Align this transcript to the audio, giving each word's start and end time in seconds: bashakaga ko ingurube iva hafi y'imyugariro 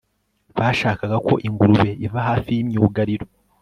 bashakaga 0.57 1.17
ko 1.27 1.33
ingurube 1.47 1.89
iva 2.05 2.19
hafi 2.27 2.49
y'imyugariro 2.55 3.25